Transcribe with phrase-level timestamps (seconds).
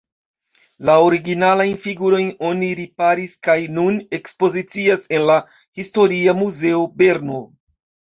[0.87, 5.35] La originalajn figurojn oni riparis kaj nun ekspozicias en la
[5.81, 7.39] historia muzeo Berno.